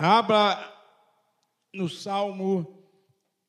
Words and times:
Abra 0.00 0.56
no 1.74 1.88
Salmo 1.88 2.86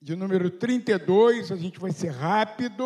de 0.02 0.16
número 0.16 0.50
32, 0.50 1.52
a 1.52 1.56
gente 1.56 1.80
vai 1.80 1.92
ser 1.92 2.10
rápido. 2.10 2.84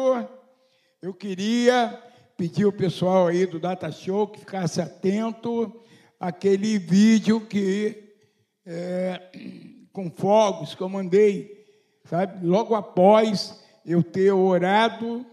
Eu 1.02 1.14
queria 1.14 1.98
pedir 2.36 2.66
o 2.66 2.74
pessoal 2.74 3.28
aí 3.28 3.46
do 3.46 3.62
Data 3.62 3.90
Show 3.90 4.28
que 4.28 4.42
ficasse 4.42 4.82
atento 4.82 5.82
àquele 6.20 6.78
vídeo 6.78 7.40
que 7.40 8.14
é, 8.66 9.32
com 9.94 10.12
fogos 10.12 10.76
que 10.76 10.82
eu 10.82 10.90
mandei, 10.90 11.66
sabe? 12.04 12.46
Logo 12.46 12.76
após 12.76 13.64
eu 13.86 14.04
ter 14.04 14.34
orado 14.34 15.26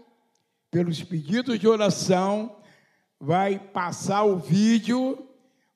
pelos 0.71 1.03
pedidos 1.03 1.59
de 1.59 1.67
oração, 1.67 2.55
vai 3.19 3.59
passar 3.59 4.23
o 4.23 4.37
vídeo 4.37 5.27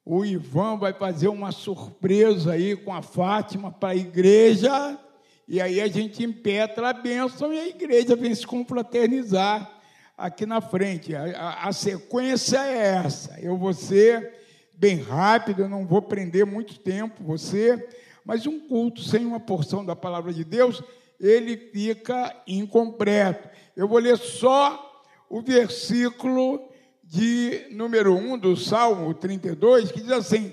o 0.06 0.24
Ivan 0.24 0.78
vai 0.78 0.94
fazer 0.94 1.28
uma 1.30 1.52
surpresa 1.52 2.54
aí 2.54 2.76
com 2.76 2.94
a 2.94 3.02
Fátima 3.02 3.72
para 3.72 3.90
a 3.90 3.96
igreja, 3.96 5.00
e 5.48 5.60
aí 5.60 5.82
a 5.82 5.88
gente 5.88 6.24
impetra 6.24 6.90
a 6.90 6.94
bênção 6.94 7.52
e 7.52 7.60
a 7.60 7.68
igreja 7.68 8.16
vem 8.16 8.34
se 8.34 8.46
confraternizar 8.46 9.80
aqui 10.16 10.46
na 10.46 10.62
frente. 10.62 11.16
A, 11.16 11.24
a, 11.24 11.70
a 11.70 11.74
sequência 11.74 12.58
é 12.58 12.98
essa. 13.04 13.40
Eu 13.40 13.58
vou 13.58 13.74
ser 13.74 14.34
bem 14.78 15.02
rápido, 15.02 15.64
eu 15.64 15.70
não 15.70 15.88
vou 15.88 16.02
prender 16.02 16.46
muito 16.46 16.80
tempo 16.80 17.24
você, 17.24 17.88
mas 18.24 18.46
um 18.46 18.60
culto 18.60 19.02
sem 19.02 19.26
uma 19.26 19.40
porção 19.40 19.84
da 19.84 19.96
palavra 19.96 20.32
de 20.32 20.44
Deus, 20.44 20.84
ele 21.20 21.58
fica 21.58 22.36
incompleto. 22.48 23.50
Eu 23.76 23.88
vou 23.88 24.00
ler 24.00 24.18
só 24.18 25.04
o 25.30 25.42
versículo 25.42 26.70
de 27.06 27.68
número 27.72 28.16
1 28.16 28.38
do 28.40 28.58
Salmo 28.58 29.14
32, 29.14 29.92
que 29.92 30.02
diz 30.02 30.12
assim: 30.12 30.52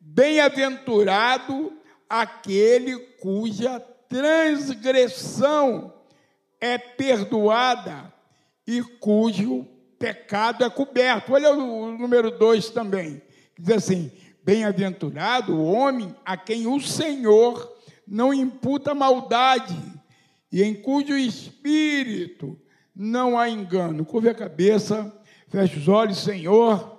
Bem-aventurado 0.00 1.72
aquele 2.08 2.98
cuja 3.20 3.80
transgressão 4.08 5.94
é 6.60 6.76
perdoada 6.76 8.12
e 8.66 8.82
cujo 8.82 9.66
pecado 9.98 10.64
é 10.64 10.70
coberto. 10.70 11.32
Olha 11.32 11.52
o 11.52 11.96
número 11.96 12.30
2 12.30 12.70
também, 12.70 13.22
que 13.54 13.62
diz 13.62 13.76
assim: 13.76 14.10
Bem-aventurado 14.44 15.54
o 15.54 15.64
homem 15.64 16.14
a 16.24 16.36
quem 16.36 16.66
o 16.66 16.80
Senhor 16.80 17.72
não 18.06 18.34
imputa 18.34 18.92
maldade 18.92 19.80
e 20.50 20.62
em 20.62 20.74
cujo 20.74 21.16
espírito 21.16 22.60
não 22.94 23.38
há 23.38 23.48
engano. 23.48 24.04
Curve 24.04 24.28
a 24.28 24.34
cabeça. 24.34 25.10
Feche 25.52 25.78
os 25.80 25.86
olhos, 25.86 26.16
Senhor. 26.16 26.98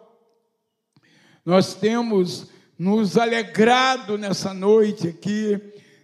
Nós 1.43 1.73
temos 1.73 2.51
nos 2.77 3.17
alegrado 3.17 4.15
nessa 4.15 4.53
noite 4.53 5.07
aqui, 5.07 5.59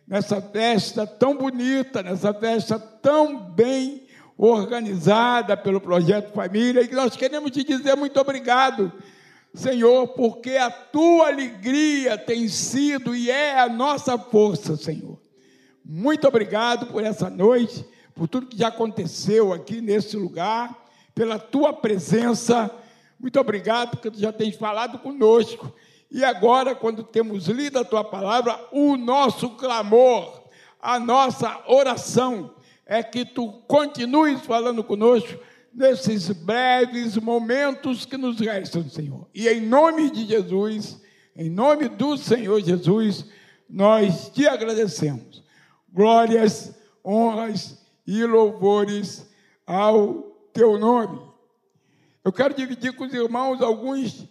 nessa 0.08 0.42
festa 0.42 1.06
tão 1.06 1.38
bonita, 1.38 2.02
nessa 2.02 2.34
festa 2.34 2.80
tão 2.80 3.52
bem 3.52 4.08
organizada 4.36 5.56
pelo 5.56 5.80
Projeto 5.80 6.34
Família, 6.34 6.82
e 6.82 6.92
nós 6.92 7.16
queremos 7.16 7.52
te 7.52 7.64
dizer 7.64 7.96
muito 7.96 8.20
obrigado, 8.20 8.92
Senhor, 9.54 10.08
porque 10.08 10.58
a 10.58 10.72
tua 10.72 11.28
alegria 11.28 12.18
tem 12.18 12.48
sido 12.48 13.16
e 13.16 13.30
é 13.30 13.60
a 13.60 13.70
nossa 13.70 14.18
força, 14.18 14.76
Senhor. 14.76 15.22
Muito 15.86 16.28
obrigado 16.28 16.88
por 16.88 17.04
essa 17.04 17.30
noite, 17.30 17.86
por 18.16 18.28
tudo 18.28 18.48
que 18.48 18.58
já 18.58 18.70
aconteceu 18.70 19.54
aqui 19.54 19.82
nesse 19.82 20.18
lugar 20.18 20.79
pela 21.20 21.38
tua 21.38 21.74
presença. 21.74 22.74
Muito 23.20 23.38
obrigado, 23.38 23.90
porque 23.90 24.10
tu 24.10 24.18
já 24.18 24.32
tens 24.32 24.56
falado 24.56 25.00
conosco. 25.00 25.70
E 26.10 26.24
agora, 26.24 26.74
quando 26.74 27.04
temos 27.04 27.48
lido 27.48 27.78
a 27.78 27.84
tua 27.84 28.06
palavra, 28.06 28.58
o 28.72 28.96
nosso 28.96 29.50
clamor, 29.58 30.44
a 30.82 30.98
nossa 30.98 31.62
oração 31.68 32.56
é 32.86 33.04
que 33.04 33.26
tu 33.26 33.52
continues 33.68 34.40
falando 34.46 34.82
conosco 34.82 35.38
nesses 35.74 36.32
breves 36.32 37.18
momentos 37.18 38.06
que 38.06 38.16
nos 38.16 38.40
restam, 38.40 38.88
Senhor. 38.88 39.28
E 39.36 39.50
em 39.50 39.60
nome 39.60 40.10
de 40.10 40.26
Jesus, 40.26 41.02
em 41.36 41.50
nome 41.50 41.90
do 41.90 42.16
Senhor 42.16 42.62
Jesus, 42.62 43.26
nós 43.70 44.30
te 44.30 44.48
agradecemos. 44.48 45.44
Glórias, 45.92 46.74
honras 47.04 47.78
e 48.08 48.24
louvores 48.24 49.30
ao 49.68 50.29
teu 50.60 50.78
nome. 50.78 51.26
Eu 52.22 52.34
quero 52.34 52.54
dividir 52.54 52.92
com 52.92 53.06
os 53.06 53.14
irmãos 53.14 53.62
alguns 53.62 54.28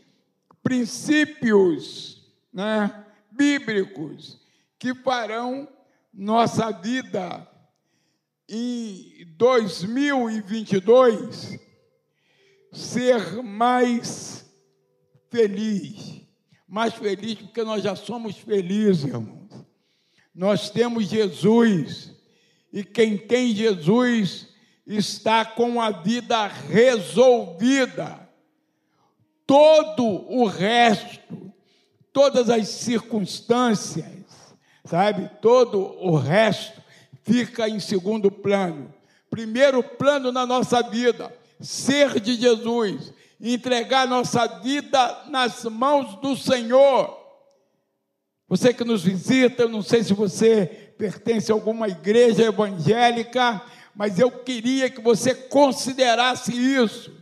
princípios 0.62 2.31
né, 2.53 3.06
bíblicos 3.31 4.38
que 4.78 4.94
farão 4.94 5.67
nossa 6.12 6.71
vida 6.71 7.49
em 8.47 9.25
2022 9.38 11.59
ser 12.72 13.43
mais 13.43 14.44
feliz. 15.31 16.21
Mais 16.69 16.93
feliz 16.93 17.37
porque 17.37 17.65
nós 17.65 17.83
já 17.83 17.97
somos 17.97 18.37
felizes, 18.37 19.05
irmãos. 19.05 19.65
Nós 20.34 20.69
temos 20.69 21.09
Jesus. 21.09 22.15
E 22.71 22.84
quem 22.84 23.17
tem 23.17 23.56
Jesus 23.56 24.48
está 24.88 25.44
com 25.44 25.81
a 25.81 25.91
vida 25.91 26.47
resolvida. 26.47 28.26
Todo 29.47 30.04
o 30.04 30.47
resto, 30.47 31.53
todas 32.12 32.49
as 32.49 32.69
circunstâncias, 32.69 34.06
sabe? 34.84 35.31
Todo 35.43 35.78
o 36.00 36.16
resto 36.16 36.81
fica 37.22 37.69
em 37.69 37.78
segundo 37.78 38.31
plano. 38.31 38.93
Primeiro 39.28 39.82
plano 39.82 40.32
na 40.32 40.47
nossa 40.47 40.82
vida, 40.82 41.34
ser 41.60 42.19
de 42.19 42.34
Jesus, 42.37 43.12
entregar 43.38 44.09
nossa 44.09 44.47
vida 44.47 45.25
nas 45.28 45.65
mãos 45.65 46.15
do 46.16 46.34
Senhor. 46.34 47.16
Você 48.49 48.72
que 48.72 48.84
nos 48.84 49.05
visita, 49.05 49.62
eu 49.62 49.69
não 49.69 49.82
sei 49.82 50.03
se 50.03 50.15
você 50.15 50.94
pertence 50.97 51.53
a 51.53 51.55
alguma 51.55 51.87
igreja 51.87 52.44
evangélica, 52.44 53.62
mas 53.99 54.19
eu 54.21 54.31
queria 54.31 54.89
que 54.89 55.01
você 55.01 55.35
considerasse 55.35 56.53
isso. 56.53 57.13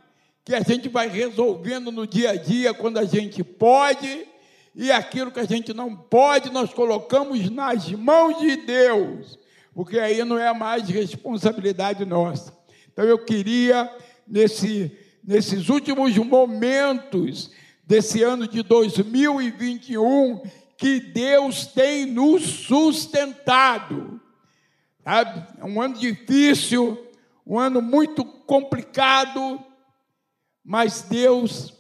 que 0.45 0.55
a 0.55 0.61
gente 0.61 0.89
vai 0.89 1.09
resolvendo 1.09 1.91
no 1.91 2.07
dia 2.07 2.31
a 2.31 2.37
dia 2.37 2.73
quando 2.73 2.99
a 2.99 3.05
gente 3.05 3.43
pode 3.43 4.33
e 4.75 4.91
aquilo 4.91 5.31
que 5.31 5.39
a 5.39 5.45
gente 5.45 5.73
não 5.73 5.95
pode, 5.95 6.51
nós 6.51 6.75
colocamos 6.75 7.49
nas 7.49 7.91
mãos 7.93 8.39
de 8.41 8.57
Deus, 8.57 9.39
porque 9.73 9.99
aí 9.99 10.25
não 10.25 10.39
é 10.39 10.53
mais 10.53 10.89
responsabilidade 10.89 12.05
nossa. 12.05 12.53
Então 12.93 13.05
eu 13.05 13.19
queria, 13.19 13.91
nesse, 14.27 14.91
nesses 15.23 15.69
últimos 15.69 16.17
momentos 16.19 17.53
desse 17.87 18.23
ano 18.23 18.49
de 18.49 18.62
2021, 18.62 20.43
que 20.77 20.99
Deus 20.99 21.67
tem 21.67 22.06
nos 22.06 22.43
sustentado. 22.43 24.21
Sabe? 25.05 25.47
É 25.61 25.65
um 25.65 25.81
ano 25.81 25.95
difícil, 25.99 26.99
um 27.47 27.59
ano 27.59 27.81
muito 27.81 28.25
complicado, 28.25 29.62
mas 30.65 31.03
Deus 31.03 31.73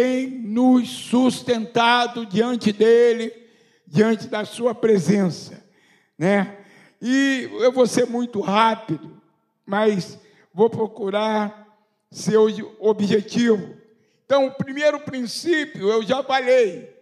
tem 0.00 0.30
nos 0.30 0.88
sustentado 0.88 2.24
diante 2.24 2.72
dele, 2.72 3.30
diante 3.86 4.28
da 4.28 4.46
sua 4.46 4.74
presença, 4.74 5.62
né? 6.16 6.56
E 7.02 7.50
eu 7.60 7.70
vou 7.70 7.86
ser 7.86 8.06
muito 8.06 8.40
rápido, 8.40 9.20
mas 9.66 10.18
vou 10.54 10.70
procurar 10.70 11.66
ser 12.10 12.38
objetivo. 12.78 13.76
Então, 14.24 14.46
o 14.46 14.54
primeiro 14.54 15.00
princípio, 15.00 15.90
eu 15.90 16.02
já 16.02 16.22
falei, 16.22 16.96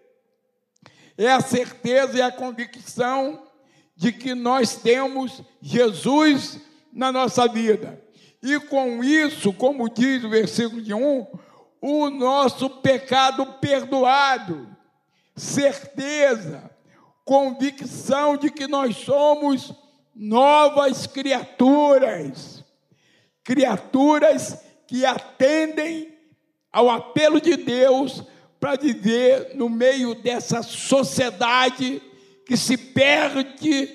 é 1.16 1.30
a 1.30 1.40
certeza 1.40 2.18
e 2.18 2.22
a 2.22 2.32
convicção 2.32 3.46
de 3.94 4.10
que 4.10 4.34
nós 4.34 4.74
temos 4.74 5.40
Jesus 5.62 6.60
na 6.92 7.12
nossa 7.12 7.46
vida. 7.46 8.02
E 8.42 8.58
com 8.58 9.04
isso, 9.04 9.52
como 9.52 9.88
diz 9.88 10.24
o 10.24 10.30
versículo 10.30 10.82
de 10.82 10.92
1, 10.92 11.26
o 11.80 12.10
nosso 12.10 12.68
pecado 12.68 13.46
perdoado, 13.60 14.68
certeza, 15.36 16.70
convicção 17.24 18.36
de 18.36 18.50
que 18.50 18.66
nós 18.66 18.96
somos 18.96 19.72
novas 20.14 21.06
criaturas, 21.06 22.64
criaturas 23.44 24.58
que 24.86 25.04
atendem 25.04 26.16
ao 26.72 26.90
apelo 26.90 27.40
de 27.40 27.56
Deus 27.56 28.24
para 28.58 28.76
viver 28.76 29.52
no 29.54 29.68
meio 29.68 30.14
dessa 30.14 30.62
sociedade 30.62 32.02
que 32.44 32.56
se 32.56 32.76
perde 32.76 33.86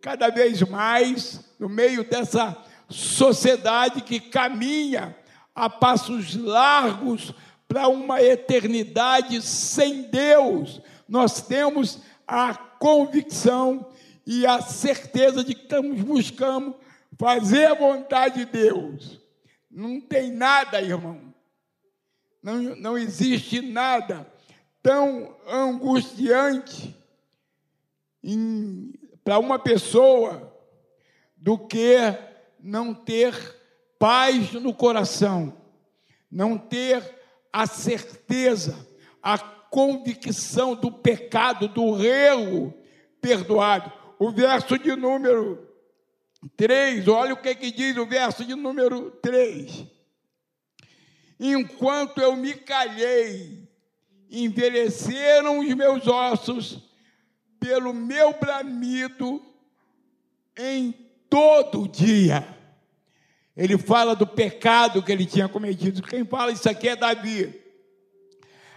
cada 0.00 0.30
vez 0.30 0.62
mais, 0.62 1.44
no 1.58 1.68
meio 1.68 2.04
dessa 2.04 2.56
sociedade 2.88 4.00
que 4.00 4.20
caminha 4.20 5.16
a 5.56 5.70
passos 5.70 6.36
largos 6.36 7.32
para 7.66 7.88
uma 7.88 8.22
eternidade 8.22 9.40
sem 9.40 10.02
Deus. 10.02 10.82
Nós 11.08 11.40
temos 11.40 12.02
a 12.28 12.54
convicção 12.54 13.88
e 14.26 14.46
a 14.46 14.60
certeza 14.60 15.42
de 15.42 15.54
que 15.54 15.62
estamos 15.62 16.02
buscando 16.02 16.76
fazer 17.18 17.64
a 17.64 17.74
vontade 17.74 18.44
de 18.44 18.52
Deus. 18.52 19.18
Não 19.70 19.98
tem 19.98 20.30
nada, 20.30 20.80
irmão. 20.82 21.34
Não, 22.42 22.56
não 22.76 22.98
existe 22.98 23.62
nada 23.62 24.30
tão 24.82 25.34
angustiante 25.48 26.94
para 29.24 29.38
uma 29.38 29.58
pessoa 29.58 30.54
do 31.36 31.56
que 31.58 31.96
não 32.60 32.92
ter 32.94 33.55
paz 33.98 34.52
no 34.52 34.74
coração, 34.74 35.56
não 36.30 36.58
ter 36.58 37.02
a 37.52 37.66
certeza, 37.66 38.86
a 39.22 39.38
convicção 39.38 40.74
do 40.74 40.90
pecado, 40.90 41.68
do 41.68 42.04
erro 42.04 42.74
perdoado. 43.20 43.92
O 44.18 44.30
verso 44.30 44.78
de 44.78 44.94
número 44.96 45.66
3, 46.56 47.06
olha 47.08 47.34
o 47.34 47.36
que, 47.36 47.54
que 47.54 47.70
diz 47.70 47.96
o 47.96 48.06
verso 48.06 48.44
de 48.44 48.54
número 48.54 49.10
3. 49.22 49.86
Enquanto 51.38 52.18
eu 52.20 52.34
me 52.36 52.54
calhei, 52.54 53.68
envelheceram 54.30 55.60
os 55.60 55.74
meus 55.74 56.06
ossos 56.06 56.82
pelo 57.60 57.92
meu 57.92 58.32
bramido 58.38 59.42
em 60.56 60.92
todo 61.28 61.88
dia. 61.88 62.55
Ele 63.56 63.78
fala 63.78 64.14
do 64.14 64.26
pecado 64.26 65.02
que 65.02 65.10
ele 65.10 65.24
tinha 65.24 65.48
cometido. 65.48 66.02
Quem 66.02 66.24
fala 66.24 66.52
isso 66.52 66.68
aqui 66.68 66.88
é 66.88 66.96
Davi. 66.96 67.58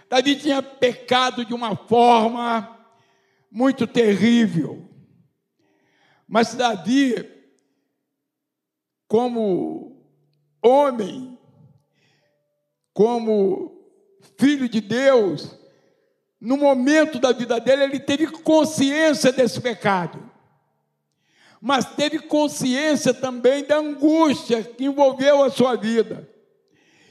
Davi 0.08 0.36
tinha 0.36 0.62
pecado 0.62 1.44
de 1.44 1.52
uma 1.52 1.76
forma 1.76 2.78
muito 3.50 3.86
terrível. 3.86 4.88
Mas 6.26 6.54
Davi, 6.54 7.28
como 9.06 10.02
homem, 10.62 11.38
como 12.94 13.84
filho 14.38 14.68
de 14.68 14.80
Deus, 14.80 15.58
no 16.40 16.56
momento 16.56 17.18
da 17.18 17.32
vida 17.32 17.60
dele, 17.60 17.84
ele 17.84 18.00
teve 18.00 18.26
consciência 18.28 19.30
desse 19.30 19.60
pecado 19.60 20.29
mas 21.60 21.84
teve 21.84 22.18
consciência 22.20 23.12
também 23.12 23.64
da 23.64 23.76
angústia 23.76 24.62
que 24.62 24.86
envolveu 24.86 25.42
a 25.42 25.50
sua 25.50 25.76
vida. 25.76 26.26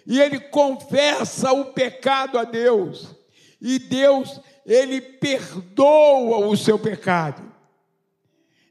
E 0.08 0.20
ele 0.20 0.40
confessa 0.40 1.54
o 1.54 1.66
pecado 1.66 2.40
a 2.40 2.44
Deus. 2.44 3.16
E 3.62 3.78
Deus, 3.78 4.42
ele 4.66 5.00
perdoa 5.00 6.48
o 6.48 6.58
seu 6.58 6.80
pecado. 6.80 7.44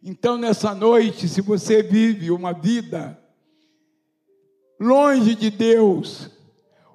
Então, 0.02 0.36
nessa 0.36 0.75
noite, 0.75 1.28
se 1.28 1.40
você 1.40 1.82
vive 1.82 2.30
uma 2.32 2.52
vida 2.52 3.16
longe 4.80 5.36
de 5.36 5.50
Deus, 5.50 6.28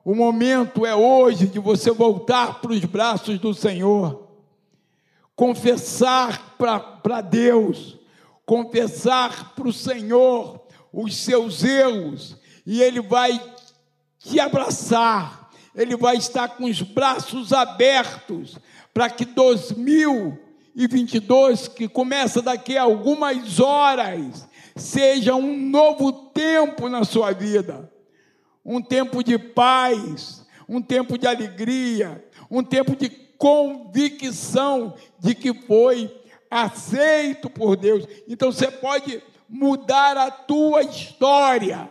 o 0.03 0.13
momento 0.13 0.85
é 0.85 0.93
hoje 0.93 1.47
de 1.47 1.59
você 1.59 1.91
voltar 1.91 2.59
para 2.59 2.71
os 2.71 2.83
braços 2.83 3.39
do 3.39 3.53
Senhor, 3.53 4.27
confessar 5.35 6.57
para 6.57 7.21
Deus 7.21 8.02
confessar 8.45 9.55
para 9.55 9.67
o 9.67 9.73
Senhor 9.73 10.61
os 10.91 11.17
seus 11.17 11.63
erros, 11.63 12.37
e 12.65 12.81
Ele 12.81 13.01
vai 13.01 13.41
te 14.19 14.39
abraçar, 14.39 15.49
Ele 15.75 15.97
vai 15.97 16.17
estar 16.17 16.49
com 16.49 16.65
os 16.65 16.79
braços 16.81 17.51
abertos 17.51 18.59
para 18.93 19.09
que 19.09 19.25
2022, 19.25 21.67
que 21.67 21.87
começa 21.87 22.39
daqui 22.41 22.77
a 22.77 22.83
algumas 22.83 23.59
horas, 23.59 24.47
seja 24.75 25.35
um 25.35 25.57
novo 25.57 26.11
tempo 26.29 26.89
na 26.89 27.03
sua 27.03 27.31
vida, 27.31 27.91
um 28.63 28.79
tempo 28.81 29.23
de 29.23 29.37
paz, 29.37 30.45
um 30.69 30.81
tempo 30.81 31.17
de 31.17 31.27
alegria, 31.27 32.23
um 32.49 32.63
tempo 32.63 32.95
de 32.95 33.09
convicção 33.09 34.95
de 35.19 35.35
que 35.35 35.53
foi 35.53 36.09
aceito 36.53 37.49
por 37.49 37.75
Deus. 37.75 38.05
Então 38.27 38.51
você 38.51 38.69
pode 38.69 39.21
mudar 39.49 40.17
a 40.17 40.29
tua 40.29 40.83
história 40.83 41.89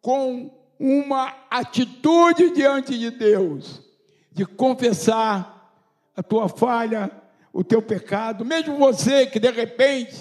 com 0.00 0.50
uma 0.78 1.34
atitude 1.50 2.50
diante 2.50 2.98
de 2.98 3.10
Deus, 3.10 3.82
de 4.30 4.44
confessar 4.44 5.72
a 6.16 6.22
tua 6.22 6.48
falha, 6.48 7.10
o 7.52 7.62
teu 7.62 7.80
pecado, 7.80 8.44
mesmo 8.44 8.76
você 8.76 9.26
que 9.26 9.38
de 9.38 9.50
repente 9.50 10.20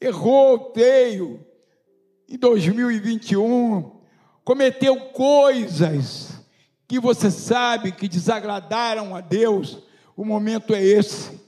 errou 0.00 0.72
feio 0.72 1.44
em 2.28 2.38
2021, 2.38 4.00
cometeu 4.44 4.96
coisas 5.10 6.40
que 6.86 6.98
você 6.98 7.30
sabe 7.30 7.92
que 7.92 8.08
desagradaram 8.08 9.14
a 9.14 9.20
Deus, 9.20 9.82
o 10.16 10.24
momento 10.24 10.74
é 10.74 10.82
esse 10.82 11.40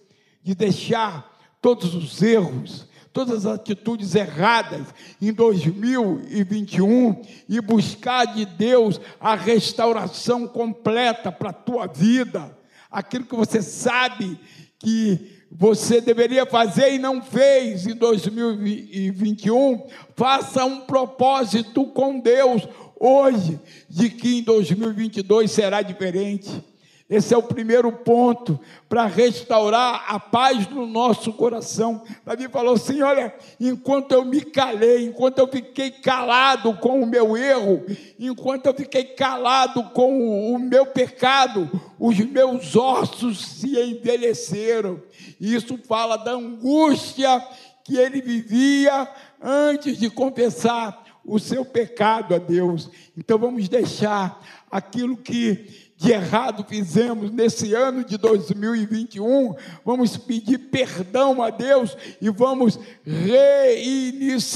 de 0.43 0.55
deixar 0.55 1.31
todos 1.61 1.95
os 1.95 2.21
erros, 2.23 2.87
todas 3.13 3.47
as 3.47 3.55
atitudes 3.55 4.15
erradas 4.15 4.87
em 5.21 5.33
2021 5.33 7.23
e 7.49 7.61
buscar 7.61 8.25
de 8.27 8.45
Deus 8.45 9.01
a 9.21 9.35
restauração 9.35 10.49
completa 10.49 11.31
para 11.31 11.51
a 11.51 11.55
tua 11.55 11.87
vida, 11.87 12.57
aquilo 12.91 13.25
que 13.25 13.37
você 13.37 13.63
sabe 13.63 14.39
que 14.79 15.43
você 15.51 16.01
deveria 16.01 16.47
fazer 16.47 16.95
e 16.95 16.99
não 16.99 17.23
fez 17.23 17.87
em 17.87 17.95
2021, 17.95 19.87
faça 20.17 20.65
um 20.65 20.81
propósito 20.81 21.85
com 21.87 22.19
Deus 22.19 22.67
hoje 22.99 23.61
de 23.89 24.09
que 24.09 24.39
em 24.39 24.43
2022 24.43 25.51
será 25.51 25.83
diferente. 25.83 26.72
Esse 27.13 27.35
é 27.35 27.37
o 27.37 27.43
primeiro 27.43 27.93
ponto 27.93 28.59
para 28.89 29.05
restaurar 29.05 30.07
a 30.09 30.19
paz 30.19 30.67
no 30.71 30.87
nosso 30.87 31.31
coração. 31.35 32.03
Davi 32.25 32.49
falou 32.49 32.73
assim: 32.73 33.03
Olha, 33.03 33.35
enquanto 33.61 34.13
eu 34.13 34.25
me 34.25 34.41
calei, 34.41 35.05
enquanto 35.09 35.39
eu 35.39 35.47
fiquei 35.47 35.91
calado 35.91 36.73
com 36.79 37.03
o 37.03 37.07
meu 37.07 37.37
erro, 37.37 37.85
enquanto 38.19 38.65
eu 38.65 38.73
fiquei 38.73 39.05
calado 39.05 39.91
com 39.91 40.55
o 40.55 40.59
meu 40.59 40.87
pecado, 40.87 41.71
os 41.99 42.19
meus 42.19 42.75
ossos 42.75 43.45
se 43.47 43.79
envelheceram. 43.79 44.99
Isso 45.39 45.79
fala 45.87 46.17
da 46.17 46.33
angústia 46.33 47.47
que 47.85 47.99
ele 47.99 48.23
vivia 48.23 49.07
antes 49.39 49.99
de 49.99 50.09
confessar 50.09 51.05
o 51.23 51.39
seu 51.39 51.63
pecado 51.63 52.35
a 52.35 52.39
Deus. 52.39 52.89
Então 53.15 53.37
vamos 53.37 53.69
deixar 53.69 54.43
aquilo 54.71 55.15
que 55.15 55.92
de 56.03 56.11
errado 56.11 56.67
fizemos 56.69 57.31
nesse 57.31 57.75
ano 57.75 58.03
de 58.05 58.19
2021, 58.19 59.55
vamos 59.85 60.17
pedir 60.17 60.59
perdão 60.59 61.41
a 61.41 61.49
Deus 61.49 61.97
e 62.21 62.29
vamos 62.29 62.77
reiniciar 63.07 64.53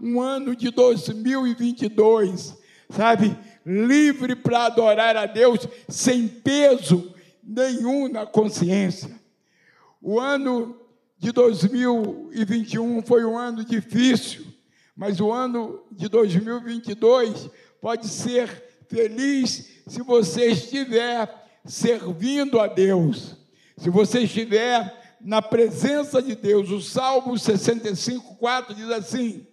um 0.00 0.22
ano 0.22 0.56
de 0.56 0.70
2022, 0.70 2.56
sabe? 2.88 3.36
Livre 3.66 4.34
para 4.34 4.64
adorar 4.64 5.18
a 5.18 5.26
Deus 5.26 5.68
sem 5.86 6.26
peso 6.26 7.14
nenhum 7.42 8.08
na 8.08 8.24
consciência. 8.24 9.10
O 10.00 10.18
ano 10.18 10.80
de 11.18 11.30
2021 11.30 13.02
foi 13.02 13.22
um 13.22 13.36
ano 13.36 13.62
difícil, 13.66 14.46
mas 14.96 15.20
o 15.20 15.30
ano 15.30 15.84
de 15.92 16.08
2022 16.08 17.50
pode 17.82 18.08
ser 18.08 18.73
feliz 18.94 19.82
se 19.88 20.02
você 20.02 20.52
estiver 20.52 21.28
servindo 21.64 22.60
a 22.60 22.68
Deus, 22.68 23.36
se 23.76 23.90
você 23.90 24.20
estiver 24.20 25.18
na 25.20 25.42
presença 25.42 26.22
de 26.22 26.36
Deus. 26.36 26.70
O 26.70 26.80
Salmo 26.80 27.36
65, 27.36 28.36
4 28.36 28.74
diz 28.74 28.90
assim: 28.90 29.46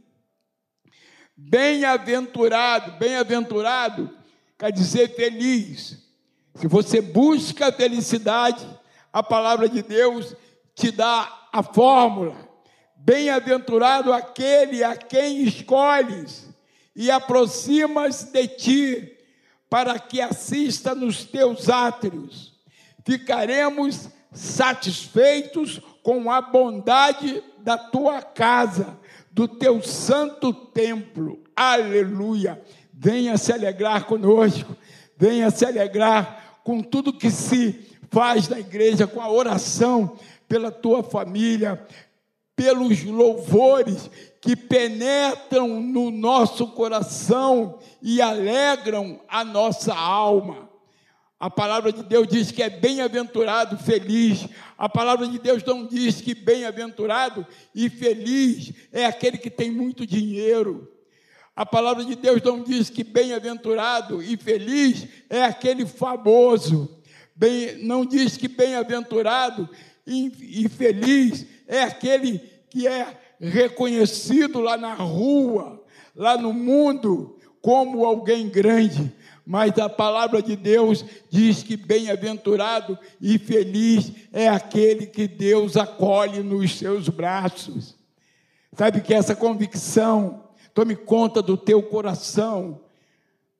Bem-aventurado, 1.35 2.99
bem-aventurado, 2.99 4.11
quer 4.59 4.71
dizer 4.71 5.15
feliz. 5.15 5.97
Se 6.55 6.67
você 6.67 7.01
busca 7.01 7.69
a 7.69 7.71
felicidade, 7.71 8.67
a 9.11 9.23
palavra 9.23 9.67
de 9.67 9.81
Deus 9.81 10.35
te 10.75 10.91
dá 10.91 11.47
a 11.51 11.63
fórmula. 11.63 12.35
Bem-aventurado 12.95 14.13
aquele 14.13 14.83
a 14.83 14.95
quem 14.95 15.41
escolhes 15.41 16.47
e 16.95 17.09
aproximas 17.09 18.25
de 18.25 18.47
ti 18.47 19.17
para 19.71 19.97
que 19.97 20.19
assista 20.19 20.93
nos 20.93 21.23
teus 21.23 21.69
átrios. 21.69 22.51
Ficaremos 23.05 24.09
satisfeitos 24.33 25.79
com 26.03 26.29
a 26.29 26.41
bondade 26.41 27.41
da 27.59 27.77
tua 27.77 28.21
casa, 28.21 28.99
do 29.31 29.47
teu 29.47 29.81
santo 29.81 30.53
templo. 30.53 31.41
Aleluia! 31.55 32.61
Venha 32.93 33.37
se 33.37 33.53
alegrar 33.53 34.03
conosco, 34.03 34.75
venha 35.17 35.49
se 35.49 35.65
alegrar 35.65 36.59
com 36.65 36.81
tudo 36.81 37.17
que 37.17 37.31
se 37.31 37.97
faz 38.11 38.49
na 38.49 38.59
igreja, 38.59 39.07
com 39.07 39.21
a 39.21 39.31
oração 39.31 40.19
pela 40.49 40.69
tua 40.69 41.01
família, 41.01 41.81
pelos 42.61 43.03
louvores 43.03 44.07
que 44.39 44.55
penetram 44.55 45.81
no 45.81 46.11
nosso 46.11 46.67
coração 46.67 47.79
e 47.99 48.21
alegram 48.21 49.19
a 49.27 49.43
nossa 49.43 49.95
alma. 49.95 50.69
A 51.39 51.49
palavra 51.49 51.91
de 51.91 52.03
Deus 52.03 52.27
diz 52.27 52.51
que 52.51 52.61
é 52.61 52.69
bem-aventurado, 52.69 53.79
feliz. 53.79 54.47
A 54.77 54.87
palavra 54.87 55.27
de 55.27 55.39
Deus 55.39 55.63
não 55.63 55.87
diz 55.87 56.21
que 56.21 56.35
bem-aventurado 56.35 57.47
e 57.73 57.89
feliz 57.89 58.71
é 58.91 59.07
aquele 59.07 59.39
que 59.39 59.49
tem 59.49 59.71
muito 59.71 60.05
dinheiro. 60.05 60.87
A 61.55 61.65
palavra 61.65 62.05
de 62.05 62.15
Deus 62.15 62.43
não 62.43 62.61
diz 62.61 62.91
que 62.91 63.03
bem-aventurado 63.03 64.21
e 64.21 64.37
feliz 64.37 65.07
é 65.31 65.41
aquele 65.41 65.83
famoso. 65.83 67.01
Bem, 67.35 67.83
não 67.83 68.05
diz 68.05 68.37
que 68.37 68.47
bem-aventurado 68.47 69.67
e, 70.05 70.61
e 70.63 70.69
feliz 70.69 71.47
é 71.67 71.81
aquele 71.81 72.50
que 72.71 72.87
é 72.87 73.19
reconhecido 73.39 74.61
lá 74.61 74.77
na 74.77 74.93
rua, 74.93 75.83
lá 76.15 76.37
no 76.37 76.53
mundo, 76.53 77.37
como 77.61 78.05
alguém 78.05 78.47
grande, 78.47 79.13
mas 79.45 79.77
a 79.77 79.89
palavra 79.89 80.41
de 80.41 80.55
Deus 80.55 81.03
diz 81.29 81.61
que 81.61 81.75
bem-aventurado 81.75 82.97
e 83.19 83.37
feliz 83.37 84.13
é 84.31 84.47
aquele 84.47 85.05
que 85.05 85.27
Deus 85.27 85.75
acolhe 85.75 86.41
nos 86.41 86.77
seus 86.77 87.09
braços. 87.09 87.97
Sabe 88.73 89.01
que 89.01 89.13
essa 89.13 89.35
convicção, 89.35 90.45
tome 90.73 90.95
conta 90.95 91.41
do 91.41 91.57
teu 91.57 91.83
coração, 91.83 92.79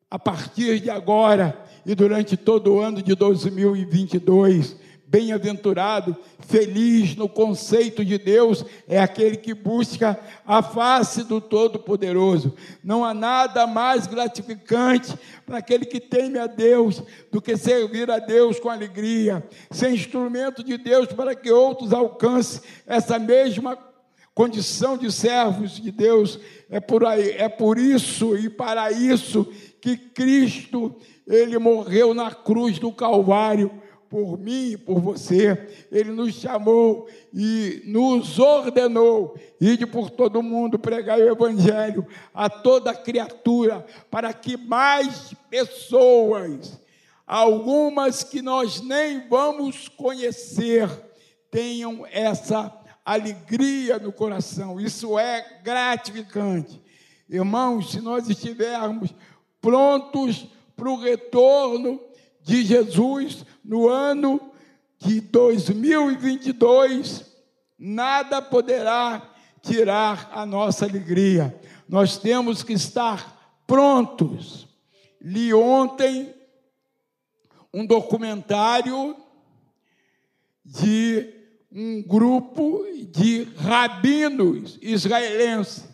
a 0.10 0.18
partir 0.18 0.80
de 0.80 0.90
agora 0.90 1.62
e 1.86 1.94
durante 1.94 2.38
todo 2.38 2.76
o 2.76 2.80
ano 2.80 3.02
de 3.02 3.14
2022, 3.14 4.78
Bem-aventurado, 5.12 6.16
feliz 6.48 7.18
no 7.18 7.28
conceito 7.28 8.06
de 8.06 8.18
Deus 8.18 8.64
é 8.88 8.98
aquele 8.98 9.36
que 9.36 9.54
busca 9.54 10.18
a 10.46 10.64
face 10.64 11.26
do 11.26 11.42
Todo-Poderoso. 11.42 12.56
Não 12.82 13.04
há 13.04 13.14
nada 13.14 13.68
mais 13.68 14.08
gratificante 14.08 15.14
para 15.46 15.58
aquele 15.58 15.84
que 15.84 16.00
teme 16.00 16.40
a 16.40 16.48
Deus 16.48 17.04
do 17.30 17.42
que 17.42 17.58
servir 17.58 18.10
a 18.10 18.20
Deus 18.20 18.58
com 18.58 18.70
alegria, 18.70 19.46
ser 19.70 19.92
instrumento 19.92 20.64
de 20.64 20.78
Deus 20.78 21.08
para 21.08 21.36
que 21.36 21.52
outros 21.52 21.92
alcancem 21.92 22.62
essa 22.88 23.20
mesma 23.20 23.78
condição 24.34 24.98
de 24.98 25.12
servos 25.12 25.72
de 25.72 25.92
Deus. 25.92 26.40
É 26.70 26.80
por 26.80 27.06
aí, 27.06 27.32
é 27.32 27.50
por 27.50 27.78
isso 27.78 28.38
e 28.38 28.50
para 28.50 28.94
isso 28.94 29.44
que 29.82 29.98
Cristo 29.98 30.96
ele 31.28 31.58
morreu 31.58 32.14
na 32.14 32.32
cruz 32.32 32.80
do 32.80 32.94
Calvário 32.94 33.82
por 34.12 34.38
mim 34.38 34.72
e 34.72 34.78
por 34.78 35.00
você. 35.00 35.86
Ele 35.90 36.12
nos 36.12 36.36
chamou 36.36 37.08
e 37.34 37.82
nos 37.86 38.38
ordenou 38.38 39.40
ir 39.60 39.88
por 39.88 40.10
todo 40.10 40.44
mundo 40.44 40.78
pregar 40.78 41.18
o 41.18 41.32
evangelho 41.32 42.06
a 42.34 42.50
toda 42.50 42.94
criatura, 42.94 43.86
para 44.12 44.34
que 44.34 44.58
mais 44.58 45.34
pessoas, 45.50 46.78
algumas 47.26 48.22
que 48.22 48.42
nós 48.42 48.82
nem 48.82 49.30
vamos 49.30 49.88
conhecer, 49.88 50.90
tenham 51.50 52.06
essa 52.12 52.70
alegria 53.06 53.98
no 53.98 54.12
coração. 54.12 54.78
Isso 54.78 55.18
é 55.18 55.62
gratificante. 55.64 56.82
Irmãos, 57.30 57.92
se 57.92 58.02
nós 58.02 58.30
estivermos 58.30 59.16
prontos 59.62 60.48
para 60.76 60.90
o 60.90 61.00
retorno 61.00 62.11
de 62.44 62.64
Jesus 62.64 63.46
no 63.64 63.88
ano 63.88 64.52
de 65.00 65.22
2022, 65.22 67.26
nada 67.78 68.42
poderá 68.42 69.30
tirar 69.62 70.30
a 70.34 70.46
nossa 70.46 70.86
alegria. 70.86 71.56
Nós 71.88 72.18
temos 72.18 72.64
que 72.64 72.74
estar 72.74 73.62
prontos. 73.66 74.68
Li 75.20 75.54
ontem 75.54 76.34
um 77.74 77.86
documentário 77.86 79.16
de 80.66 81.34
um 81.72 82.02
grupo 82.02 82.86
de 83.12 83.44
rabinos 83.56 84.78
israelenses. 84.82 85.90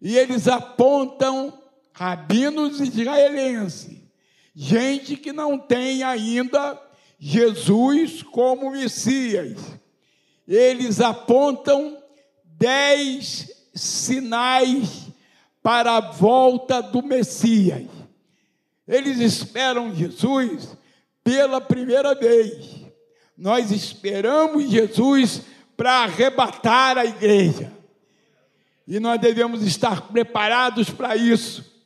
E 0.00 0.16
eles 0.16 0.46
apontam 0.46 1.52
rabinos 1.92 2.80
israelenses 2.80 3.97
gente 4.60 5.16
que 5.16 5.32
não 5.32 5.56
tem 5.56 6.02
ainda 6.02 6.76
Jesus 7.16 8.24
como 8.24 8.72
Messias. 8.72 9.56
Eles 10.48 11.00
apontam 11.00 11.96
dez 12.44 13.52
sinais 13.72 15.06
para 15.62 15.98
a 15.98 16.00
volta 16.00 16.82
do 16.82 17.04
Messias. 17.04 17.86
Eles 18.88 19.20
esperam 19.20 19.94
Jesus 19.94 20.76
pela 21.22 21.60
primeira 21.60 22.16
vez. 22.16 22.80
Nós 23.36 23.70
esperamos 23.70 24.68
Jesus 24.68 25.42
para 25.76 26.02
arrebatar 26.02 26.98
a 26.98 27.04
igreja. 27.04 27.72
E 28.88 28.98
nós 28.98 29.20
devemos 29.20 29.62
estar 29.62 30.08
preparados 30.08 30.90
para 30.90 31.14
isso. 31.14 31.77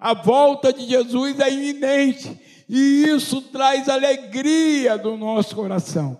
A 0.00 0.14
volta 0.14 0.72
de 0.72 0.86
Jesus 0.86 1.38
é 1.38 1.52
iminente 1.52 2.40
e 2.66 3.04
isso 3.04 3.42
traz 3.42 3.86
alegria 3.86 4.96
do 4.96 5.14
nosso 5.14 5.54
coração, 5.54 6.18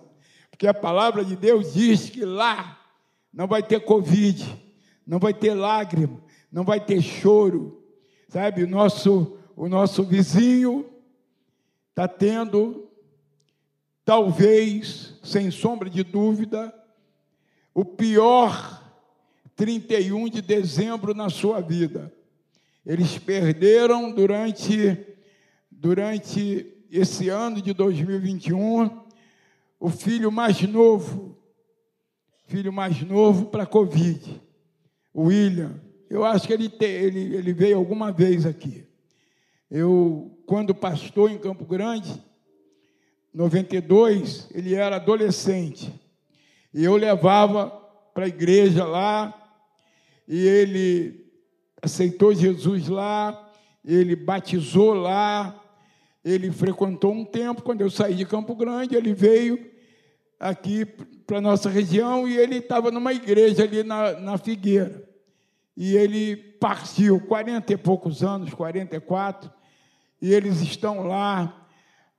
porque 0.51 0.67
a 0.67 0.73
palavra 0.73 1.25
de 1.25 1.35
Deus 1.35 1.73
diz 1.73 2.07
que 2.07 2.23
lá 2.23 2.79
não 3.33 3.47
vai 3.47 3.63
ter 3.63 3.79
Covid, 3.79 4.45
não 5.07 5.17
vai 5.17 5.33
ter 5.33 5.55
lágrima, 5.55 6.21
não 6.51 6.63
vai 6.63 6.79
ter 6.79 7.01
choro, 7.01 7.83
sabe? 8.27 8.63
O 8.63 8.67
nosso, 8.67 9.37
o 9.55 9.67
nosso 9.67 10.03
vizinho 10.03 10.85
está 11.89 12.07
tendo, 12.07 12.87
talvez, 14.05 15.15
sem 15.23 15.49
sombra 15.49 15.89
de 15.89 16.03
dúvida, 16.03 16.71
o 17.73 17.83
pior 17.83 18.79
31 19.55 20.29
de 20.29 20.41
dezembro 20.41 21.15
na 21.15 21.29
sua 21.29 21.61
vida. 21.61 22.13
Eles 22.85 23.17
perderam 23.17 24.11
durante, 24.11 24.97
durante 25.69 26.65
esse 26.91 27.29
ano 27.29 27.61
de 27.61 27.73
2021 27.73 29.01
o 29.79 29.89
filho 29.89 30.31
mais 30.31 30.61
novo, 30.61 31.37
filho 32.47 32.73
mais 32.73 33.01
novo 33.01 33.47
para 33.47 33.63
a 33.63 33.67
Covid, 33.67 34.41
William. 35.15 35.79
Eu 36.09 36.25
acho 36.25 36.47
que 36.47 36.53
ele, 36.53 36.69
te, 36.69 36.85
ele, 36.85 37.35
ele 37.35 37.53
veio 37.53 37.77
alguma 37.77 38.11
vez 38.11 38.45
aqui. 38.45 38.85
Eu, 39.69 40.37
quando 40.45 40.75
pastor 40.75 41.31
em 41.31 41.37
Campo 41.37 41.65
Grande, 41.65 42.21
92, 43.33 44.49
ele 44.53 44.75
era 44.75 44.97
adolescente. 44.97 45.93
E 46.73 46.83
eu 46.83 46.95
levava 46.95 47.69
para 48.13 48.25
a 48.25 48.27
igreja 48.27 48.83
lá, 48.85 49.33
e 50.27 50.45
ele 50.45 51.30
aceitou 51.81 52.33
Jesus 52.33 52.87
lá, 52.87 53.49
ele 53.83 54.15
batizou 54.15 54.93
lá, 54.93 55.59
ele 56.23 56.51
frequentou 56.51 57.11
um 57.11 57.25
tempo. 57.25 57.63
Quando 57.63 57.81
eu 57.81 57.89
saí 57.89 58.13
de 58.13 58.25
Campo 58.25 58.55
Grande, 58.55 58.95
ele 58.95 59.13
veio 59.13 59.71
aqui 60.39 60.85
para 61.25 61.39
a 61.39 61.41
nossa 61.41 61.69
região 61.69 62.27
e 62.27 62.37
ele 62.37 62.57
estava 62.57 62.91
numa 62.91 63.13
igreja 63.13 63.63
ali 63.63 63.83
na, 63.83 64.19
na 64.19 64.37
Figueira. 64.37 65.07
E 65.75 65.95
ele 65.95 66.35
partiu, 66.35 67.19
40 67.19 67.73
e 67.73 67.77
poucos 67.77 68.23
anos, 68.23 68.53
44, 68.53 69.51
e 70.21 70.33
eles 70.33 70.61
estão 70.61 71.07
lá, 71.07 71.67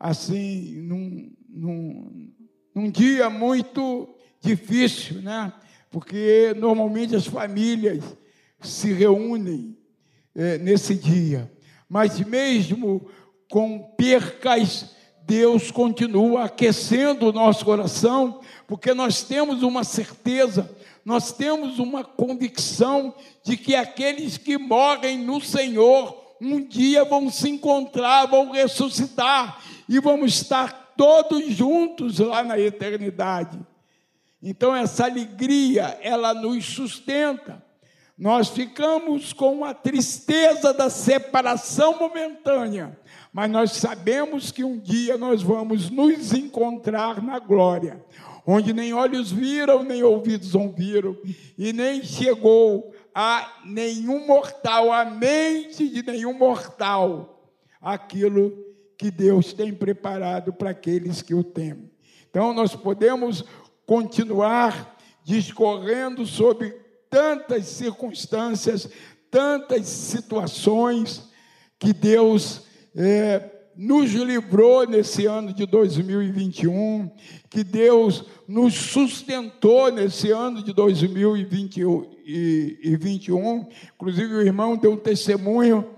assim, 0.00 0.80
num, 0.80 1.32
num, 1.48 2.32
num 2.74 2.90
dia 2.90 3.30
muito 3.30 4.08
difícil, 4.40 5.22
né? 5.22 5.52
Porque 5.90 6.54
normalmente 6.56 7.14
as 7.14 7.26
famílias 7.26 8.02
se 8.62 8.92
reúnem 8.92 9.76
é, 10.34 10.58
nesse 10.58 10.94
dia. 10.94 11.52
Mas 11.88 12.18
mesmo 12.20 13.08
com 13.50 13.78
percas, 13.96 14.94
Deus 15.24 15.70
continua 15.70 16.44
aquecendo 16.44 17.28
o 17.28 17.32
nosso 17.32 17.64
coração, 17.64 18.40
porque 18.66 18.94
nós 18.94 19.22
temos 19.22 19.62
uma 19.62 19.84
certeza, 19.84 20.70
nós 21.04 21.32
temos 21.32 21.78
uma 21.78 22.02
convicção 22.02 23.14
de 23.44 23.56
que 23.56 23.74
aqueles 23.74 24.36
que 24.36 24.58
morrem 24.58 25.18
no 25.18 25.40
Senhor 25.40 26.20
um 26.40 26.60
dia 26.60 27.04
vão 27.04 27.30
se 27.30 27.48
encontrar, 27.48 28.26
vão 28.26 28.50
ressuscitar 28.50 29.62
e 29.88 30.00
vamos 30.00 30.34
estar 30.34 30.94
todos 30.96 31.44
juntos 31.52 32.18
lá 32.18 32.42
na 32.42 32.58
eternidade. 32.58 33.60
Então 34.42 34.74
essa 34.74 35.04
alegria, 35.04 35.98
ela 36.02 36.34
nos 36.34 36.64
sustenta. 36.64 37.62
Nós 38.16 38.48
ficamos 38.48 39.32
com 39.32 39.64
a 39.64 39.72
tristeza 39.72 40.72
da 40.72 40.90
separação 40.90 41.98
momentânea, 41.98 42.98
mas 43.32 43.50
nós 43.50 43.72
sabemos 43.72 44.50
que 44.50 44.62
um 44.62 44.78
dia 44.78 45.16
nós 45.16 45.42
vamos 45.42 45.90
nos 45.90 46.32
encontrar 46.32 47.22
na 47.22 47.38
glória, 47.38 48.04
onde 48.46 48.72
nem 48.72 48.92
olhos 48.92 49.32
viram, 49.32 49.82
nem 49.82 50.02
ouvidos 50.02 50.54
ouviram, 50.54 51.16
e 51.56 51.72
nem 51.72 52.02
chegou 52.02 52.92
a 53.14 53.60
nenhum 53.64 54.26
mortal, 54.26 54.92
a 54.92 55.04
mente 55.04 55.88
de 55.88 56.02
nenhum 56.02 56.36
mortal, 56.36 57.50
aquilo 57.80 58.52
que 58.96 59.10
Deus 59.10 59.52
tem 59.52 59.74
preparado 59.74 60.52
para 60.52 60.70
aqueles 60.70 61.22
que 61.22 61.34
o 61.34 61.42
temem. 61.42 61.90
Então 62.30 62.52
nós 62.52 62.76
podemos 62.76 63.44
continuar 63.86 64.96
discorrendo 65.24 66.26
sobre 66.26 66.81
tantas 67.12 67.66
circunstâncias, 67.66 68.88
tantas 69.30 69.86
situações 69.86 71.30
que 71.78 71.92
Deus 71.92 72.62
é, 72.96 73.50
nos 73.76 74.12
livrou 74.12 74.86
nesse 74.86 75.26
ano 75.26 75.52
de 75.52 75.66
2021, 75.66 77.10
que 77.50 77.62
Deus 77.62 78.24
nos 78.48 78.72
sustentou 78.72 79.92
nesse 79.92 80.30
ano 80.30 80.62
de 80.62 80.72
2021. 80.72 83.68
Inclusive, 83.94 84.34
o 84.34 84.40
irmão 84.40 84.78
deu 84.78 84.92
um 84.92 84.96
testemunho 84.96 85.90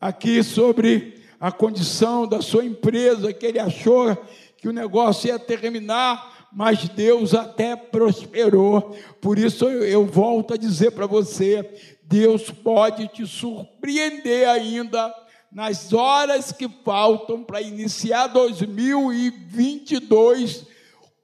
aqui 0.00 0.42
sobre 0.42 1.16
a 1.38 1.52
condição 1.52 2.26
da 2.26 2.40
sua 2.40 2.64
empresa, 2.64 3.30
que 3.30 3.44
ele 3.44 3.58
achou 3.58 4.16
que 4.56 4.70
o 4.70 4.72
negócio 4.72 5.28
ia 5.28 5.38
terminar 5.38 6.35
mas 6.56 6.88
Deus 6.88 7.34
até 7.34 7.76
prosperou. 7.76 8.96
Por 9.20 9.38
isso 9.38 9.68
eu, 9.68 10.06
volto 10.06 10.54
a 10.54 10.56
dizer 10.56 10.92
para 10.92 11.06
você: 11.06 11.70
Deus 12.02 12.50
pode 12.50 13.08
te 13.08 13.26
surpreender 13.26 14.48
ainda 14.48 15.14
nas 15.52 15.92
horas 15.92 16.52
que 16.52 16.66
faltam 16.82 17.44
para 17.44 17.60
iniciar 17.60 18.28
2022 18.28 20.64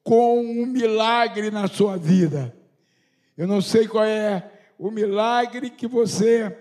com 0.05 0.39
um 0.39 0.67
milagre 0.67 1.51
na 1.51 1.67
sua 1.67 1.97
vida. 1.97 2.55
Eu 3.35 3.47
não 3.47 3.63
sei 3.63 3.89
qual 3.89 4.05
é 4.05 4.53
o 4.79 4.91
milagre 4.91 5.71
que 5.71 5.87
você 5.87 6.55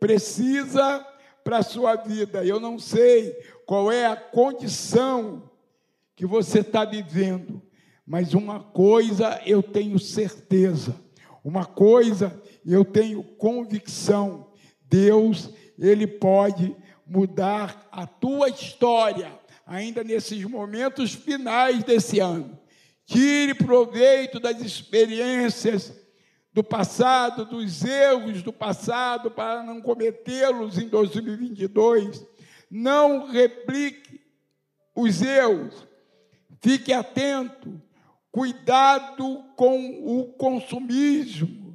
precisa 0.00 1.06
para 1.44 1.58
a 1.58 1.62
sua 1.62 1.94
vida. 1.94 2.44
Eu 2.44 2.58
não 2.58 2.76
sei 2.76 3.30
qual 3.64 3.92
é 3.92 4.04
a 4.04 4.16
condição 4.16 5.48
que 6.16 6.26
você 6.26 6.58
está 6.58 6.84
vivendo. 6.84 7.62
Mas 8.06 8.34
uma 8.34 8.60
coisa 8.60 9.42
eu 9.44 9.60
tenho 9.60 9.98
certeza, 9.98 10.94
uma 11.42 11.64
coisa 11.64 12.40
eu 12.64 12.84
tenho 12.84 13.22
convicção: 13.22 14.52
Deus, 14.88 15.50
Ele 15.76 16.06
pode 16.06 16.76
mudar 17.04 17.88
a 17.90 18.06
tua 18.06 18.48
história, 18.48 19.32
ainda 19.66 20.04
nesses 20.04 20.44
momentos 20.44 21.14
finais 21.14 21.82
desse 21.82 22.20
ano. 22.20 22.56
Tire 23.04 23.54
proveito 23.54 24.38
das 24.38 24.60
experiências 24.60 25.92
do 26.52 26.62
passado, 26.62 27.44
dos 27.44 27.84
erros 27.84 28.42
do 28.42 28.52
passado, 28.52 29.30
para 29.30 29.62
não 29.64 29.80
cometê-los 29.80 30.78
em 30.78 30.88
2022. 30.88 32.24
Não 32.70 33.26
replique 33.26 34.20
os 34.94 35.22
erros. 35.22 35.86
Fique 36.60 36.92
atento 36.92 37.80
Cuidado 38.36 39.42
com 39.56 39.78
o 40.04 40.26
consumismo. 40.34 41.74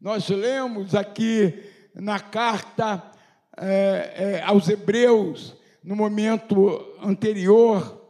Nós 0.00 0.28
lemos 0.28 0.94
aqui 0.94 1.52
na 1.96 2.20
carta 2.20 3.10
é, 3.56 4.12
é, 4.14 4.42
aos 4.44 4.68
Hebreus, 4.68 5.56
no 5.82 5.96
momento 5.96 6.96
anterior, 7.02 8.08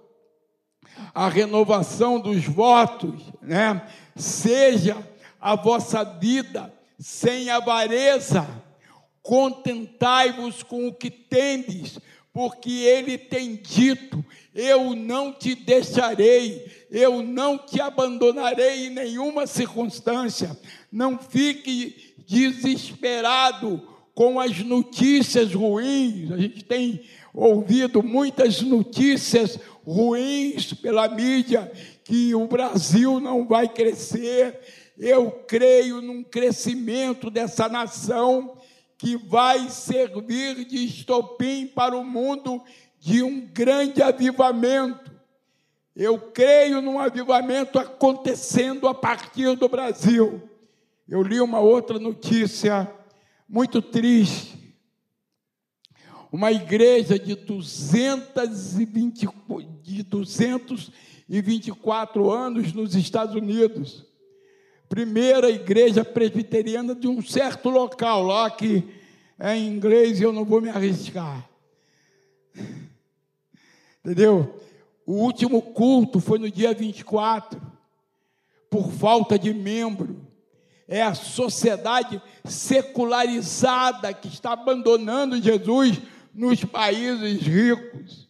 a 1.14 1.26
renovação 1.26 2.20
dos 2.20 2.44
votos, 2.44 3.32
né? 3.40 3.88
Seja 4.14 4.98
a 5.40 5.56
vossa 5.56 6.04
vida 6.04 6.70
sem 6.98 7.48
avareza, 7.48 8.46
contentai-vos 9.22 10.62
com 10.62 10.86
o 10.86 10.92
que 10.92 11.10
tendes, 11.10 11.98
porque 12.36 12.70
ele 12.70 13.16
tem 13.16 13.56
dito: 13.56 14.22
Eu 14.54 14.94
não 14.94 15.32
te 15.32 15.54
deixarei, 15.54 16.70
eu 16.90 17.22
não 17.22 17.56
te 17.56 17.80
abandonarei 17.80 18.88
em 18.88 18.90
nenhuma 18.90 19.46
circunstância. 19.46 20.54
Não 20.92 21.18
fique 21.18 22.14
desesperado 22.26 23.80
com 24.14 24.38
as 24.38 24.58
notícias 24.58 25.54
ruins. 25.54 26.30
A 26.30 26.36
gente 26.36 26.62
tem 26.62 27.00
ouvido 27.32 28.02
muitas 28.02 28.60
notícias 28.60 29.58
ruins 29.82 30.74
pela 30.74 31.08
mídia 31.08 31.72
que 32.04 32.34
o 32.34 32.46
Brasil 32.46 33.18
não 33.18 33.46
vai 33.46 33.66
crescer. 33.66 34.60
Eu 34.98 35.30
creio 35.30 36.02
num 36.02 36.22
crescimento 36.22 37.30
dessa 37.30 37.66
nação 37.66 38.55
que 38.98 39.16
vai 39.16 39.68
servir 39.68 40.64
de 40.64 40.84
estopim 40.84 41.66
para 41.66 41.96
o 41.96 42.04
mundo 42.04 42.62
de 42.98 43.22
um 43.22 43.46
grande 43.46 44.02
avivamento. 44.02 45.14
Eu 45.94 46.18
creio 46.18 46.80
num 46.80 46.98
avivamento 46.98 47.78
acontecendo 47.78 48.88
a 48.88 48.94
partir 48.94 49.54
do 49.56 49.68
Brasil. 49.68 50.48
Eu 51.08 51.22
li 51.22 51.40
uma 51.40 51.60
outra 51.60 51.98
notícia 51.98 52.90
muito 53.48 53.80
triste. 53.82 54.56
Uma 56.32 56.50
igreja 56.52 57.18
de, 57.18 57.34
220, 57.34 59.28
de 59.82 60.02
224 60.02 62.30
anos 62.30 62.72
nos 62.72 62.94
Estados 62.94 63.34
Unidos 63.34 64.05
primeira 64.88 65.50
igreja 65.50 66.04
presbiteriana 66.04 66.94
de 66.94 67.08
um 67.08 67.22
certo 67.22 67.68
local 67.68 68.22
lá 68.22 68.50
que 68.50 68.84
é 69.38 69.54
em 69.56 69.68
inglês 69.68 70.20
e 70.20 70.22
eu 70.22 70.32
não 70.32 70.44
vou 70.44 70.60
me 70.60 70.68
arriscar. 70.68 71.48
Entendeu? 74.04 74.60
O 75.04 75.14
último 75.14 75.60
culto 75.60 76.20
foi 76.20 76.38
no 76.38 76.50
dia 76.50 76.72
24, 76.72 77.60
por 78.70 78.90
falta 78.92 79.38
de 79.38 79.52
membro. 79.52 80.24
É 80.88 81.02
a 81.02 81.14
sociedade 81.14 82.22
secularizada 82.44 84.12
que 84.14 84.28
está 84.28 84.52
abandonando 84.52 85.40
Jesus 85.40 86.00
nos 86.32 86.64
países 86.64 87.40
ricos. 87.42 88.28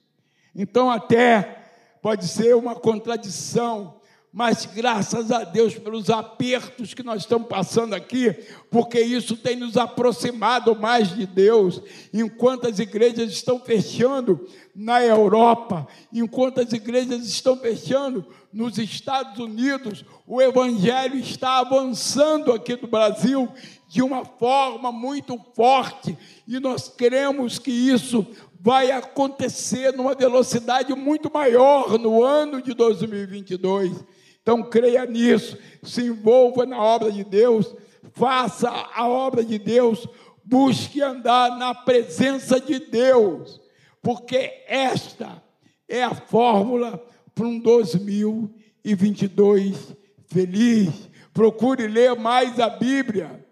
Então, 0.54 0.90
até 0.90 1.64
pode 2.00 2.26
ser 2.26 2.54
uma 2.56 2.74
contradição 2.74 4.00
mas 4.36 4.66
graças 4.66 5.32
a 5.32 5.44
Deus 5.44 5.78
pelos 5.78 6.10
apertos 6.10 6.92
que 6.92 7.02
nós 7.02 7.22
estamos 7.22 7.48
passando 7.48 7.94
aqui, 7.94 8.36
porque 8.70 9.00
isso 9.00 9.34
tem 9.34 9.56
nos 9.56 9.78
aproximado 9.78 10.76
mais 10.76 11.08
de 11.16 11.24
Deus. 11.24 11.80
Enquanto 12.12 12.68
as 12.68 12.78
igrejas 12.78 13.32
estão 13.32 13.58
fechando 13.58 14.46
na 14.74 15.02
Europa, 15.02 15.88
enquanto 16.12 16.60
as 16.60 16.70
igrejas 16.74 17.26
estão 17.26 17.56
fechando 17.56 18.26
nos 18.52 18.76
Estados 18.76 19.38
Unidos, 19.38 20.04
o 20.26 20.42
Evangelho 20.42 21.18
está 21.18 21.60
avançando 21.60 22.52
aqui 22.52 22.76
no 22.76 22.88
Brasil 22.88 23.48
de 23.88 24.02
uma 24.02 24.22
forma 24.22 24.92
muito 24.92 25.40
forte 25.54 26.14
e 26.46 26.60
nós 26.60 26.90
queremos 26.90 27.58
que 27.58 27.70
isso 27.70 28.26
vai 28.60 28.90
acontecer 28.90 29.94
numa 29.94 30.14
velocidade 30.14 30.92
muito 30.92 31.32
maior 31.32 31.98
no 31.98 32.22
ano 32.22 32.60
de 32.60 32.74
2022. 32.74 34.04
Então 34.46 34.62
creia 34.62 35.04
nisso, 35.04 35.58
se 35.82 36.04
envolva 36.04 36.64
na 36.64 36.80
obra 36.80 37.10
de 37.10 37.24
Deus, 37.24 37.74
faça 38.12 38.70
a 38.70 39.08
obra 39.08 39.44
de 39.44 39.58
Deus, 39.58 40.06
busque 40.44 41.02
andar 41.02 41.58
na 41.58 41.74
presença 41.74 42.60
de 42.60 42.78
Deus, 42.78 43.60
porque 44.00 44.62
esta 44.68 45.42
é 45.88 46.04
a 46.04 46.14
fórmula 46.14 47.04
para 47.34 47.44
um 47.44 47.58
2022 47.58 49.96
feliz. 50.28 51.10
Procure 51.34 51.88
ler 51.88 52.14
mais 52.14 52.60
a 52.60 52.70
Bíblia. 52.70 53.44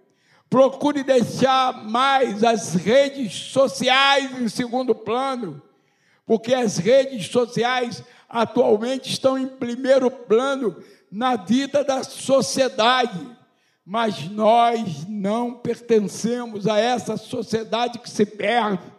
Procure 0.48 1.02
deixar 1.02 1.84
mais 1.88 2.44
as 2.44 2.74
redes 2.74 3.34
sociais 3.34 4.40
em 4.40 4.48
segundo 4.48 4.94
plano, 4.94 5.60
porque 6.24 6.54
as 6.54 6.78
redes 6.78 7.26
sociais 7.26 8.00
atualmente 8.34 9.10
estão 9.10 9.38
em 9.38 9.46
primeiro 9.46 10.10
plano 10.10 10.76
na 11.10 11.36
vida 11.36 11.84
da 11.84 12.02
sociedade, 12.02 13.18
mas 13.86 14.28
nós 14.28 15.06
não 15.08 15.54
pertencemos 15.54 16.66
a 16.66 16.78
essa 16.78 17.16
sociedade 17.16 17.98
que 18.00 18.10
se 18.10 18.26
perde, 18.26 18.92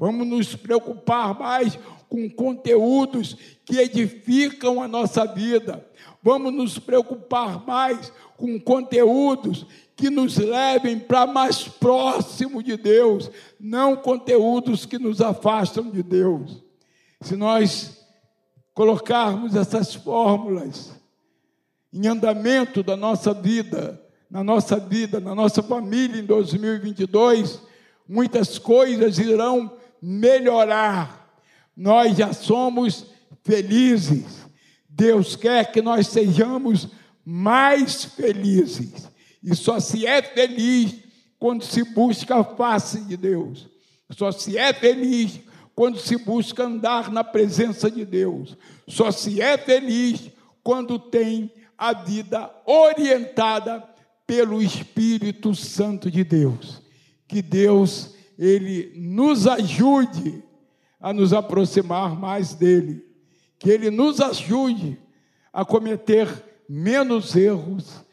Vamos 0.00 0.26
nos 0.26 0.56
preocupar 0.56 1.38
mais 1.38 1.78
com 2.08 2.26
conteúdos 2.30 3.36
que 3.66 3.76
edificam 3.76 4.82
a 4.82 4.88
nossa 4.88 5.26
vida. 5.26 5.86
Vamos 6.22 6.54
nos 6.54 6.78
preocupar 6.78 7.66
mais 7.66 8.10
com 8.34 8.58
conteúdos 8.58 9.66
que 9.94 10.08
nos 10.08 10.38
levem 10.38 10.98
para 10.98 11.26
mais 11.26 11.68
próximo 11.68 12.62
de 12.62 12.78
Deus, 12.78 13.30
não 13.60 13.94
conteúdos 13.94 14.86
que 14.86 14.98
nos 14.98 15.20
afastam 15.20 15.90
de 15.90 16.02
Deus. 16.02 16.64
Se 17.20 17.36
nós 17.36 17.99
colocarmos 18.80 19.54
essas 19.54 19.94
fórmulas 19.94 20.90
em 21.92 22.06
andamento 22.06 22.82
da 22.82 22.96
nossa 22.96 23.34
vida, 23.34 24.00
na 24.30 24.42
nossa 24.42 24.78
vida, 24.78 25.20
na 25.20 25.34
nossa 25.34 25.62
família 25.62 26.18
em 26.18 26.24
2022, 26.24 27.60
muitas 28.08 28.58
coisas 28.58 29.18
irão 29.18 29.76
melhorar. 30.00 31.30
Nós 31.76 32.16
já 32.16 32.32
somos 32.32 33.04
felizes. 33.44 34.46
Deus 34.88 35.36
quer 35.36 35.70
que 35.70 35.82
nós 35.82 36.06
sejamos 36.06 36.88
mais 37.22 38.06
felizes. 38.06 39.10
E 39.42 39.54
só 39.54 39.78
se 39.78 40.06
é 40.06 40.22
feliz 40.22 40.94
quando 41.38 41.64
se 41.64 41.84
busca 41.84 42.36
a 42.36 42.44
face 42.44 43.02
de 43.02 43.18
Deus. 43.18 43.68
Só 44.08 44.32
se 44.32 44.56
é 44.56 44.72
feliz 44.72 45.38
quando 45.80 45.98
se 45.98 46.18
busca 46.18 46.64
andar 46.64 47.10
na 47.10 47.24
presença 47.24 47.90
de 47.90 48.04
Deus. 48.04 48.54
Só 48.86 49.10
se 49.10 49.40
é 49.40 49.56
feliz 49.56 50.30
quando 50.62 50.98
tem 50.98 51.50
a 51.78 51.94
vida 51.94 52.50
orientada 52.66 53.82
pelo 54.26 54.60
Espírito 54.60 55.54
Santo 55.54 56.10
de 56.10 56.22
Deus. 56.22 56.82
Que 57.26 57.40
Deus 57.40 58.14
ele 58.38 58.92
nos 58.94 59.46
ajude 59.46 60.44
a 61.00 61.14
nos 61.14 61.32
aproximar 61.32 62.14
mais 62.14 62.52
dele. 62.52 63.02
Que 63.58 63.70
ele 63.70 63.90
nos 63.90 64.20
ajude 64.20 64.98
a 65.50 65.64
cometer 65.64 66.28
menos 66.68 67.34
erros 67.34 68.04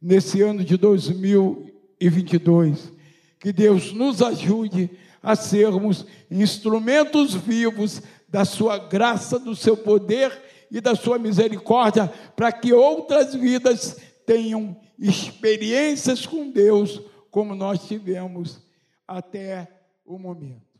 nesse 0.00 0.42
ano 0.42 0.64
de 0.64 0.76
2022. 0.76 2.92
Que 3.38 3.52
Deus 3.52 3.92
nos 3.92 4.20
ajude 4.20 4.90
a 5.22 5.36
sermos 5.36 6.06
instrumentos 6.30 7.34
vivos 7.34 8.02
da 8.28 8.44
sua 8.44 8.78
graça, 8.78 9.38
do 9.38 9.54
seu 9.54 9.76
poder 9.76 10.42
e 10.70 10.80
da 10.80 10.94
sua 10.94 11.18
misericórdia, 11.18 12.08
para 12.34 12.50
que 12.50 12.72
outras 12.72 13.34
vidas 13.34 13.96
tenham 14.26 14.76
experiências 14.98 16.26
com 16.26 16.50
Deus, 16.50 17.00
como 17.30 17.54
nós 17.54 17.86
tivemos 17.86 18.60
até 19.06 19.68
o 20.04 20.18
momento. 20.18 20.71